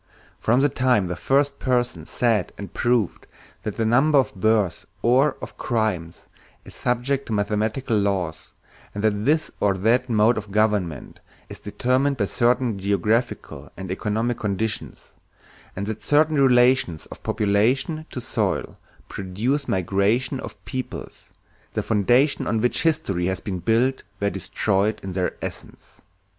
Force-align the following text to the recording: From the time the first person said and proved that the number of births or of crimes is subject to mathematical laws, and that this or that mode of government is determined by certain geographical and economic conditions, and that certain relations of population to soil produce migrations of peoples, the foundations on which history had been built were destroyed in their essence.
From 0.39 0.61
the 0.61 0.67
time 0.69 1.05
the 1.05 1.15
first 1.15 1.59
person 1.59 2.07
said 2.07 2.53
and 2.57 2.73
proved 2.73 3.27
that 3.61 3.75
the 3.75 3.85
number 3.85 4.17
of 4.17 4.33
births 4.33 4.87
or 5.03 5.37
of 5.43 5.59
crimes 5.59 6.27
is 6.65 6.73
subject 6.73 7.27
to 7.27 7.33
mathematical 7.33 7.95
laws, 7.99 8.51
and 8.95 9.03
that 9.03 9.25
this 9.25 9.51
or 9.59 9.75
that 9.77 10.09
mode 10.09 10.39
of 10.39 10.49
government 10.49 11.19
is 11.49 11.59
determined 11.59 12.17
by 12.17 12.25
certain 12.25 12.79
geographical 12.79 13.71
and 13.77 13.91
economic 13.91 14.39
conditions, 14.39 15.11
and 15.75 15.85
that 15.85 16.01
certain 16.01 16.41
relations 16.41 17.05
of 17.11 17.21
population 17.21 18.07
to 18.09 18.19
soil 18.19 18.79
produce 19.07 19.67
migrations 19.67 20.41
of 20.41 20.65
peoples, 20.65 21.29
the 21.75 21.83
foundations 21.83 22.47
on 22.49 22.59
which 22.59 22.81
history 22.81 23.27
had 23.27 23.43
been 23.43 23.59
built 23.59 24.01
were 24.19 24.31
destroyed 24.31 24.99
in 25.03 25.11
their 25.11 25.35
essence. 25.43 26.01